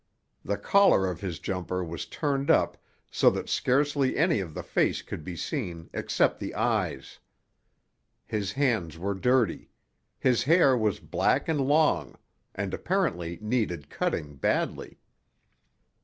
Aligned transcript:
The 0.43 0.57
collar 0.57 1.05
of 1.07 1.21
his 1.21 1.37
jumper 1.37 1.83
was 1.83 2.07
turned 2.07 2.49
up 2.49 2.75
so 3.11 3.29
that 3.29 3.49
scarcely 3.49 4.17
any 4.17 4.39
of 4.39 4.55
the 4.55 4.63
face 4.63 5.03
could 5.03 5.23
be 5.23 5.35
seen 5.35 5.91
except 5.93 6.39
the 6.39 6.55
eyes. 6.55 7.19
His 8.25 8.53
hands 8.53 8.97
were 8.97 9.13
dirty; 9.13 9.69
his 10.17 10.41
hair 10.45 10.75
was 10.75 10.99
black 10.99 11.47
and 11.47 11.61
long, 11.67 12.15
and 12.55 12.73
apparently 12.73 13.37
needed 13.43 13.91
cutting 13.91 14.37
badly. 14.37 14.97